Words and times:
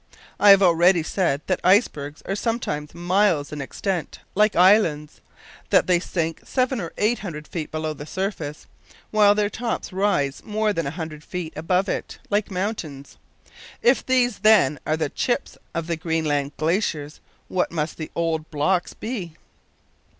I 0.39 0.49
have 0.49 0.63
already 0.63 1.03
said 1.03 1.41
that 1.45 1.59
ice 1.63 1.87
bergs 1.87 2.23
are 2.25 2.33
sometimes 2.35 2.95
miles 2.95 3.51
in 3.51 3.61
extent 3.61 4.17
like 4.33 4.55
islands; 4.55 5.21
that 5.69 5.85
they 5.85 5.99
sink 5.99 6.41
seven 6.43 6.81
or 6.81 6.91
eight 6.97 7.19
hundred 7.19 7.47
feet 7.47 7.69
below 7.71 7.93
the 7.93 8.07
surface, 8.07 8.65
while 9.11 9.35
their 9.35 9.47
tops 9.47 9.93
rise 9.93 10.41
more 10.43 10.73
than 10.73 10.87
a 10.87 10.97
hundred 10.97 11.23
feet 11.23 11.53
above 11.55 11.87
it 11.87 12.17
like 12.31 12.49
mountains. 12.49 13.17
If 13.83 14.03
these, 14.03 14.39
then, 14.39 14.79
are 14.87 14.97
the 14.97 15.09
"chips" 15.09 15.55
of 15.75 15.85
the 15.85 15.97
Greenland 15.97 16.53
glaciers, 16.57 17.19
what 17.47 17.71
must 17.71 17.97
the 17.97 18.09
"old 18.15 18.49
blocks" 18.49 18.95
be? 18.95 19.35